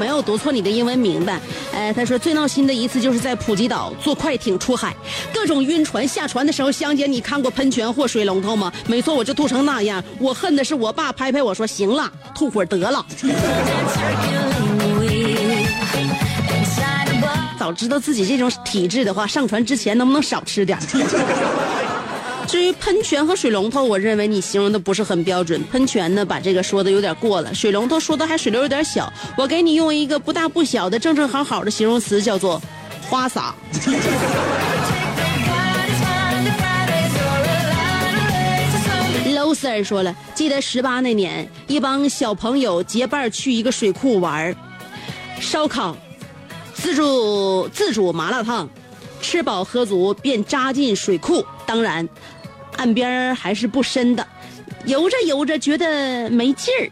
[0.00, 1.30] 没有读错你的英文名字。
[1.74, 4.96] 呃，他说最闹心的一次就是在普吉岛坐快艇出海，
[5.32, 6.08] 各种晕船。
[6.08, 8.72] 下船的时候，香姐你看过喷泉或水龙头吗？
[8.86, 10.02] 没错，我就吐成那样。
[10.18, 13.04] 我恨的是我爸拍拍我说行了，吐会儿得了。
[17.58, 20.78] 早知道自己这种体质的话，上船之前能不能少吃点？
[22.50, 25.62] 至于喷泉和水龙头，我认为你形容的不是很标准。
[25.70, 29.10] 喷泉呢，把这个说的有点过了；水龙头说的还水流有点小。
[29.36, 32.60] 我给你用一个不大不小的、正正好好的形容词，叫做
[33.08, 33.54] 花洒。
[39.32, 44.52] Loser 说了，记得十八那年，一帮小朋友结伴去一个水库玩
[45.38, 45.96] 烧烤、
[46.74, 48.68] 自助自助麻辣烫，
[49.22, 51.44] 吃饱喝足便扎进水库。
[51.64, 52.08] 当然，
[52.80, 54.26] 岸边还是不深的，
[54.86, 56.90] 游着游着觉得没劲儿，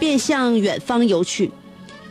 [0.00, 1.48] 便向远方游去。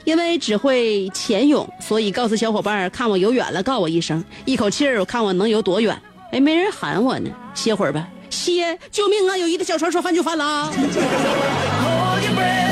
[0.06, 6.00] 因为只会潜泳，所以告诉小伙伴儿，看我游远了，告我一声，一口气儿，我看我能游多远。
[6.32, 8.08] 哎，没人喊我呢，歇会儿吧。
[8.30, 8.80] 歇！
[8.90, 9.36] 救命啊！
[9.36, 10.72] 友谊的小船说翻就翻了！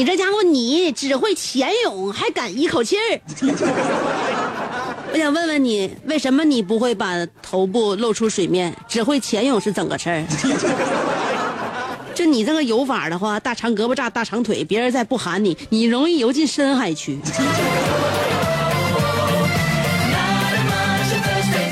[0.00, 3.20] 你这家伙，你只会潜泳，还敢一口气儿？
[5.12, 8.74] 我想问问你，为什么你不会把头部露出水面？
[8.88, 10.24] 只会潜泳是怎个事儿？
[12.16, 17.18] 就你这个游法的话，大长胳膊炸大长腿，别人再不喊你，你容易游进深海区。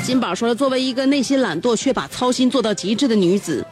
[0.03, 3.65] 金宝说了，作为一个内心懒惰却把操心做到极致的女子，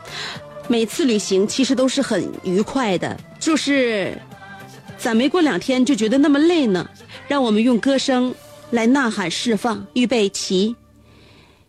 [0.68, 4.20] 每次旅行其实都是很愉快的，就是
[4.98, 6.90] 咋没过两天就觉得那么累呢？
[7.28, 8.34] 让我们用歌声
[8.72, 10.76] 来呐喊释放，预备起。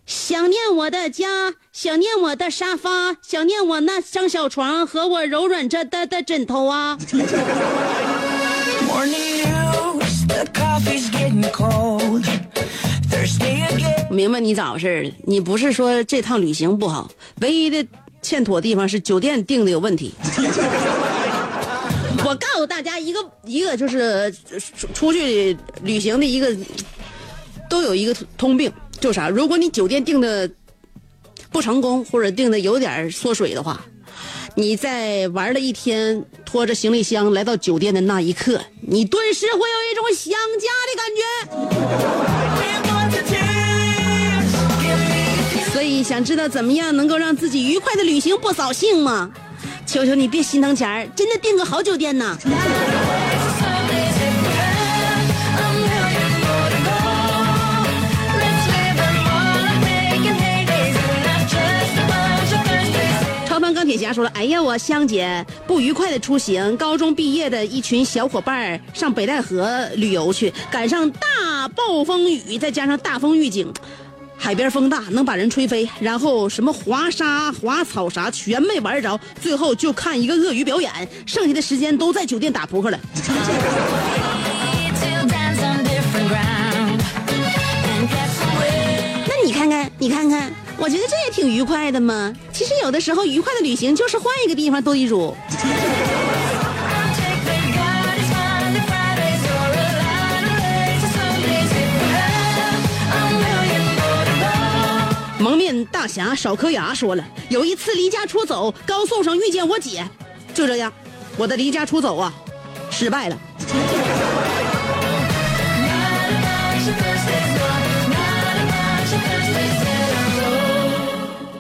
[0.07, 6.97] 想念我的家，想念我的沙发，想念我那张小床和我柔软着的的枕头啊
[8.89, 9.43] ！Morning
[10.27, 12.25] the coffee's getting cold.
[13.11, 14.07] Thursday again.
[14.09, 17.11] 我明白你咋回事了，你不是说这趟旅行不好，
[17.43, 17.87] 唯一的
[18.23, 20.15] 欠妥地方是酒店订的有问题。
[22.29, 24.31] 我告诉大家一个一个就是
[24.77, 26.55] 出出去旅行的一个
[27.71, 28.71] 都有一个通病，
[29.01, 29.31] 就啥？
[29.31, 30.51] 如果你酒店订的
[31.51, 33.83] 不成功，或者订的有点缩水的话，
[34.57, 41.23] 你在玩了一天，拖着行李箱来到酒店的那一刻，你顿时会有一种想家的感觉。
[45.73, 49.33] 所以想知道怎么样能够让自己愉快的旅行不扫兴吗？
[49.89, 52.37] 求求你别心疼钱儿，真的订个好酒店呐！
[63.47, 73.73] 超凡钢铁侠说了：“哎呀，我香姐不愉快的出行，高中毕业的一群小伙伴上北戴河旅游去，赶上大暴风雨，再加上大风预警。”
[74.41, 80.91] 海边风大，能把人吹飞，然后什么滑沙、滑草啥全没玩着，最后就看一个鳄鱼表演，
[81.27, 82.99] 剩下的时间都在酒店打扑克了。
[89.27, 92.33] 那你看看，你看看，我觉得这也挺愉快的嘛。
[92.53, 95.37] 其实有的时候，愉快的旅行就是换一个地方斗地主。
[105.73, 110.03] 面大侠少颗牙说了，有一次离家出走，高速上遇见我姐，
[110.55, 110.91] 就这样，
[111.37, 112.33] 我的离家出走啊，
[112.91, 113.39] 失败了。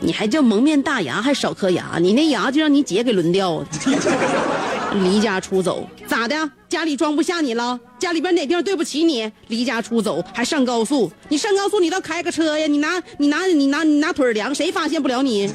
[0.01, 1.99] 你还叫蒙面大牙，还少颗牙？
[2.01, 3.67] 你那牙就让你姐给轮掉了。
[4.95, 6.51] 离家出走咋的？
[6.68, 7.78] 家里装不下你了？
[7.99, 9.30] 家里边哪地方对不起你？
[9.49, 11.11] 离家出走还上高速？
[11.28, 12.66] 你上高速你倒开个车呀？
[12.66, 15.51] 你拿你拿你拿你拿腿量，谁发现不了你？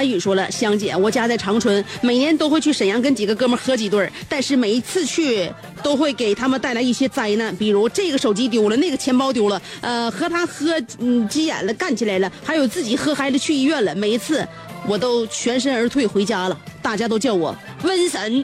[0.00, 13.94] 赵海宇说了，香姐，我家在长春，每年都会去沈阳跟几个哥们喝几顿但是每一次去都会给他们带来一些灾难，比如这个手机丢了，那个钱包丢了，呃，和他喝嗯急眼了，干起来了，还有自己喝嗨了去医院了。
[13.94, 14.42] 每一次
[14.86, 18.42] 我都全身而退回家了，大家都叫我瘟神。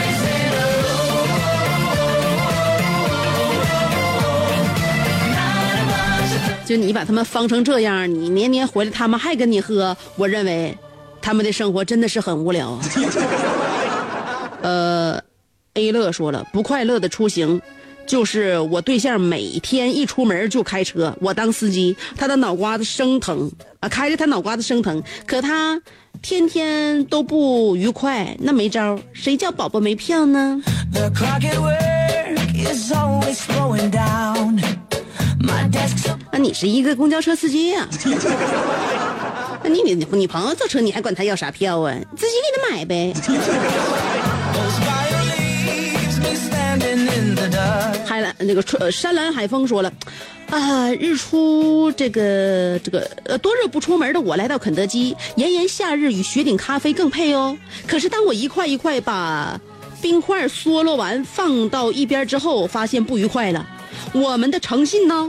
[6.64, 10.76] 就你把他们方成这样，你年年回来，他们还跟你喝，我认为
[11.20, 12.78] 他们的生活真的是很无聊。
[14.62, 15.20] 呃
[15.74, 17.60] ，A 乐说了，不快乐的出行，
[18.06, 23.50] 就是我对象每天一出门就开车，我当司机，他的脑瓜子生疼
[23.80, 25.80] 啊，开着他脑瓜子生疼，可他
[26.22, 30.62] 天天都不愉快，那没招，谁叫宝宝没票呢？
[36.34, 37.88] 啊，你是一个公交车司机呀、
[39.62, 41.94] 那你你你朋友坐车，你还管他要啥票啊？
[42.16, 43.14] 自己给他买呗。
[48.04, 49.92] 海蓝那个春呃山蓝海风说了，
[50.50, 57.56] 啊，日出这个这个呃多日不出门的我来到肯德基，炎炎夏日与雪顶咖啡更配哦。
[57.86, 59.60] 可是当我一块一块把
[60.02, 63.64] 冰块嗦落完放到一边之后，发现不愉快了。
[64.14, 65.28] 我们的诚信呢？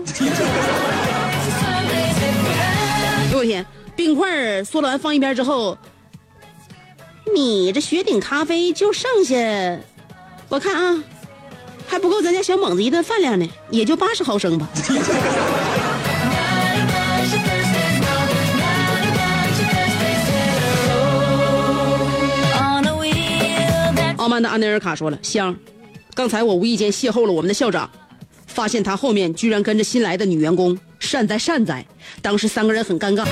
[3.26, 3.66] 哎呦我天！
[3.96, 5.78] 冰块嗦了完放一边之后，
[7.34, 9.36] 你这雪顶咖啡就剩下，
[10.50, 11.04] 我看啊，
[11.88, 14.68] 还不够咱家小猛子一顿饭量呢，也就八十毫升吧。
[24.18, 25.56] 傲慢的安德尔卡说了：“香，
[26.14, 27.90] 刚才我无意间邂逅了我们的校长，
[28.56, 31.86] 发现他后面居然跟着新来的女员工，善哉善哉。
[32.22, 33.26] 当时三个人很尴尬。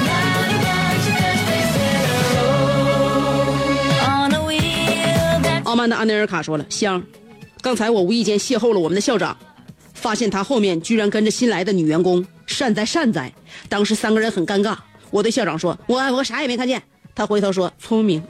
[4.03, 7.01] on a wheel that 傲慢的安内尔卡说了：“香，
[7.61, 9.37] 刚才我无意间邂逅了我们的校长，
[9.93, 13.31] 发现他后面居然跟着新来的女员工，善哉善哉。
[13.69, 14.75] 当时三个人很尴尬。
[15.09, 16.83] 我对校长说：我我啥也没看见。
[17.15, 18.21] 他回头说：聪明。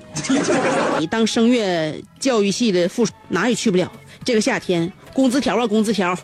[1.00, 3.92] 你当声乐教育系的副哪也去不了。
[4.24, 6.16] 这个夏天工资条啊工资条，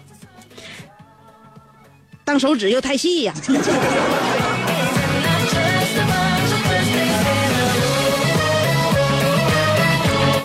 [2.29, 3.33] 当手指又太细呀、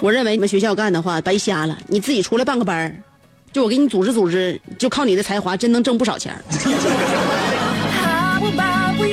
[0.00, 2.96] 我认为你们学校干的话白瞎了，你自己出来办个班儿
[3.52, 6.34] 就我给你组织组织，就靠你的才华，真能挣不少钱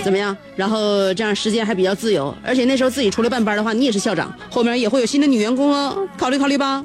[0.02, 0.36] 怎么样？
[0.56, 6.82] 然后这样时间还比较自由，而且那时候自己出来办班的话，你也是校长，后面也会有新的女员工哦，考虑考虑吧。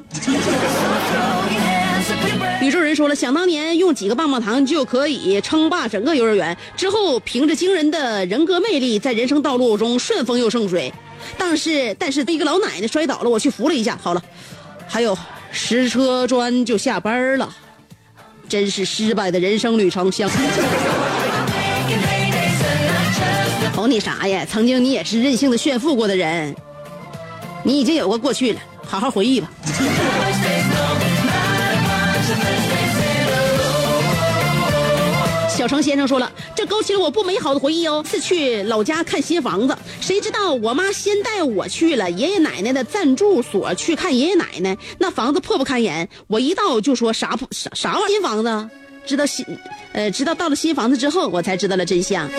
[2.59, 10.91] 宇宙人说了，想当年用几个棒棒糖就可以称霸整个幼儿园，之后凭着惊人的人格魅力，在人生道路中顺风又顺水。
[11.37, 14.23] 但是，但是一个老奶奶摔倒了，我去扶了一下，好了。
[14.87, 15.15] 还有
[15.51, 17.47] 十车砖就下班了，
[18.49, 20.11] 真是失败的人生旅程。
[20.11, 20.29] 相
[23.75, 24.45] 哄你啥呀？
[24.49, 26.55] 曾经你也是任性的炫富过的人，
[27.63, 29.51] 你已经有个过去了，好好回忆吧。
[35.67, 38.01] 小程先生说了，这勾起了我不美好的回忆哦。
[38.07, 46.07] 次去老家看新房子，谁知道我妈先带我去了爷爷奶奶的暂住所去看爷爷奶奶，那房子破不堪言。
[46.27, 48.69] 我一到就说啥破啥啥玩意儿新房子，
[49.05, 49.45] 知道新，
[49.91, 52.29] 呃，直到到了新房子之后，我才知道了真相。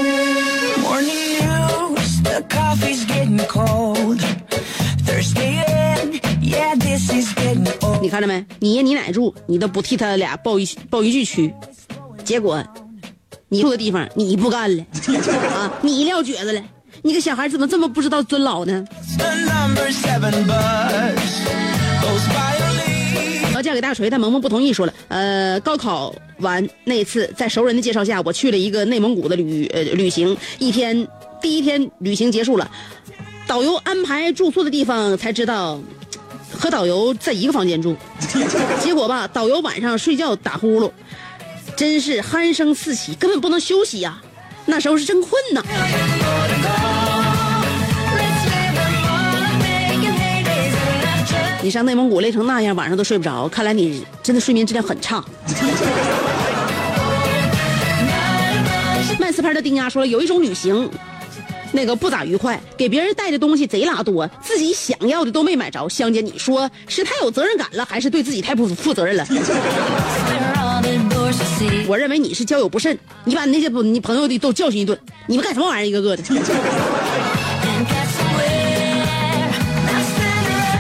[8.01, 8.43] 你看着没？
[8.59, 11.53] 你爷你奶住，你都不替他俩报一报一句屈，
[12.25, 12.65] 结果
[13.49, 14.85] 你住的地方你不干了
[15.55, 16.63] 啊，你撂蹶子了。
[17.03, 18.85] 你个小孩怎么这么不知道尊老呢
[22.29, 23.55] violins.
[23.55, 31.07] 要嫁给大锤，但萌萌不同意，说了，呃，高考完那次，在熟人的介绍下，我去了一个内蒙古的旅呃旅行，一天
[31.43, 32.71] 第一天旅行结束了，
[33.47, 35.81] 导游安排住宿的地方，才知道，
[36.53, 37.97] 和导游在一个房间住，
[38.81, 40.91] 结果吧，导游晚上睡觉打呼噜，
[41.79, 44.21] 真是鼾声四起，根本不能休息呀、
[44.67, 45.63] 那时候是真困呐。
[51.63, 55.25] 你上内蒙古累成那样，晚上都睡不着，看来你真的睡眠质量很差。
[59.21, 60.91] 慢四拍的丁丫说了，有一种旅行，
[61.71, 65.89] 那个不咋愉快，给别人带的东西贼拉多，自己想要的都没买着。
[65.89, 69.25] 香姐，你说是太有责任感了，还是对自己太不负责任了？
[71.87, 76.23] 我认为你是交友不慎，你把那些不你朋友的都教训一顿，你们干什么玩意儿一个个的？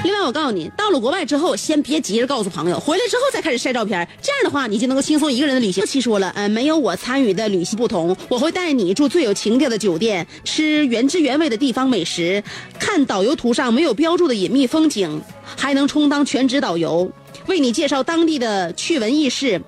[0.04, 5.84] 另外，我告诉你，到了国外之后，先别急着告诉朋友，回来之后再开始晒照片，这样的话，你就能够轻松一个人的旅行。
[5.84, 12.42] 七说了，呃，没有我参与的旅行不同，我会带你住最有情调的酒店，吃原汁原味的地方美食，
[12.78, 15.20] 看导游图上没有标注的隐秘风景，
[15.56, 17.10] 还能充当全职导游，
[17.46, 19.60] 为你介绍当地的趣闻轶事、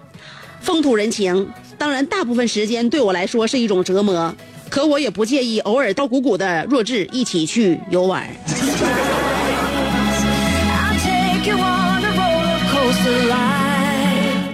[0.61, 1.49] 风土人情。
[1.77, 4.35] 当然，大部分时间对我来说是一种折磨，
[4.69, 8.29] 可我也不介意偶尔到鼓鼓的弱智一起去游玩。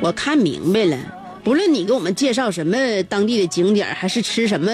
[0.01, 0.97] 我看明白了，
[1.43, 2.77] 不论你给我们介绍什么
[3.09, 4.71] 当地的景点，还是吃什么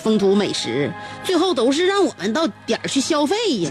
[0.00, 0.88] 风土美食，
[1.24, 3.70] 最后都是让我们到点儿去消费呀。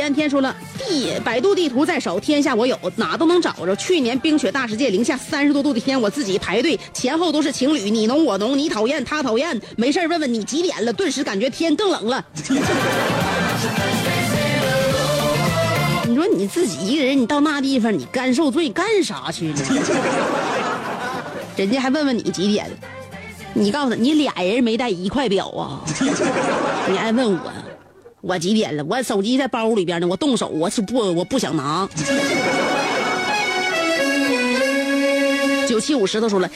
[0.00, 3.76] 彼岸天说了，地百度地图在手，天下我有，哪都能找着。
[3.76, 12.24] 去年冰雪大世界零下三十多度的天，我自己排队，前后都是情侣，你侬我侬，你讨厌他讨厌，没事问问你几点了，顿时感觉天更冷了。
[16.06, 19.62] 你说你自己一个人，你到那地方，你干受罪干啥去呢？
[21.58, 22.66] 人家还问问你几点，
[23.52, 25.84] 你告诉他，你俩人没带一块表啊？
[26.88, 27.52] 你还问我？
[28.22, 28.84] 我几点了？
[28.84, 31.88] 我手机在包里边呢，我动手，我是不，我不想拿。
[35.68, 36.50] 九七五石头说了，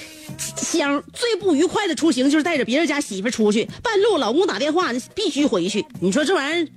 [0.56, 6.68] 香最不愉快的出行就是带着别人家媳妇出去，半路老公打电话必须回去，你说这玩意儿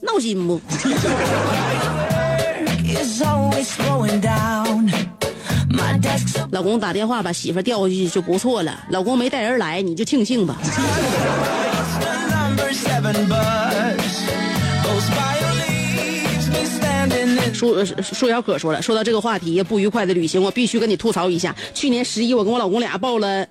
[0.00, 0.60] 闹心不？
[6.52, 10.56] 老公打电话把媳妇调回去就不错了，老公没带人来你就庆幸吧。
[17.60, 21.54] 舒舒小可说了，说到这个话题，不愉快的旅行，我必须跟你吐槽一下。
[21.74, 23.46] 去年十一，我跟我老公俩报了，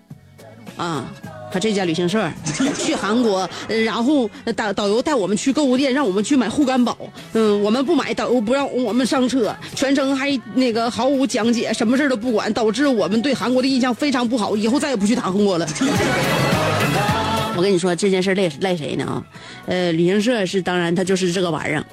[0.76, 1.06] 啊，
[1.52, 2.28] 他这家旅行社
[2.76, 3.48] 去韩国，
[3.86, 6.98] 然后导导游带我们去购物店，让我们去买护肝宝。
[7.34, 15.68] 嗯，我们不买，导游不让我们上车，全程还那个毫无讲解，什么事都不管，导致我们对韩国的印象非常不好，以后再也不去韩国了。
[17.56, 19.22] 我跟你说这件事赖赖谁呢啊？
[19.68, 21.86] 呃，旅行社是当然，他就是这个玩意儿，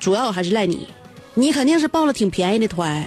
[0.00, 0.88] 主要还是赖你。
[1.38, 3.04] 你肯定是报了挺便宜的团，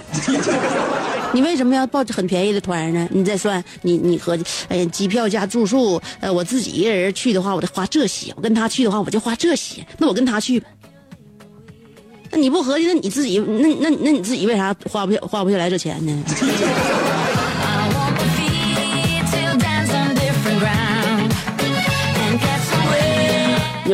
[1.34, 3.06] 你为什么要报很便宜的团呢？
[3.12, 9.86] 你再算，你你合计，哎呀，机票加住宿，呃，我自己一个人去的话，我得花这些；我跟他去的话，我就花这些。
[9.98, 10.68] 那我跟他去吧。
[12.32, 16.24] 那你不合计，那你自己，那那那你自己为啥花不下花不下来这钱呢？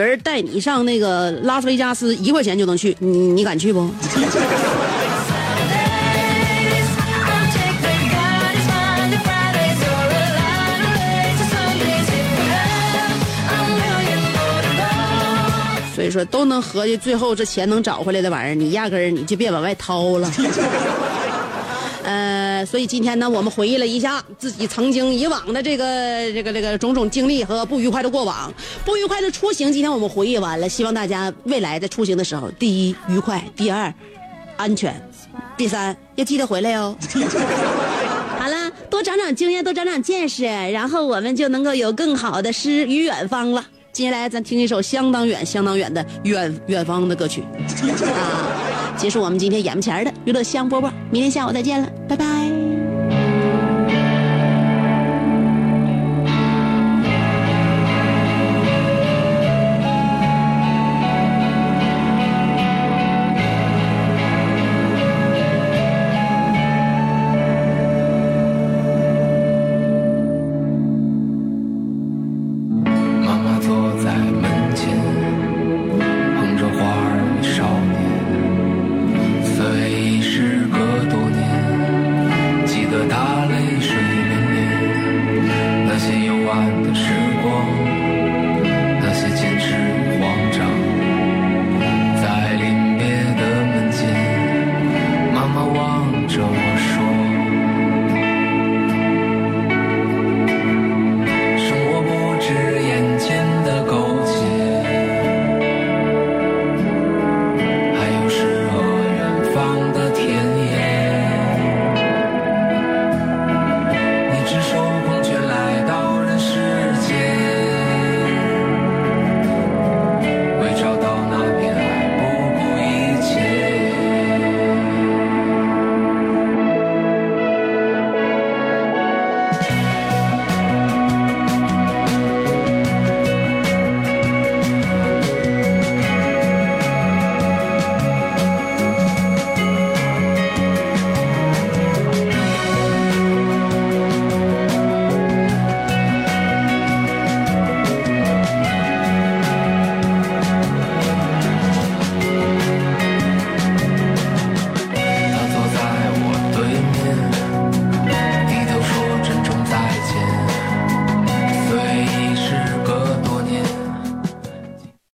[0.03, 3.89] 人带你上那个拉斯维加斯，一块钱就能去，你你敢去不？
[15.95, 20.31] 所以说都能合计，最后这钱能找回来的玩意儿，你压根儿你就别往外掏了。
[22.57, 25.85] 呃，所以今天呢，我们回忆了一下自己曾经以往的这个
[26.33, 28.51] 这个这个种种经历和不愉快的过往，
[28.83, 30.67] 不愉快的出行，今天我们回忆完了。
[30.67, 33.93] 希望大家未来在出行的时候，第一愉快，第二
[34.55, 34.99] 安全，
[35.55, 36.97] 第三要记得回来哦。
[38.39, 43.63] 好了，多长长经验，多长长见识，然后我们就能够有更好的诗与远方了。
[43.93, 48.66] 接下来咱听一首相当远、相当远的远远方的歌曲啊。
[48.97, 52.86] 结束我们今天眼巴前的娱乐香饽饽，明天下午再见了，拜拜。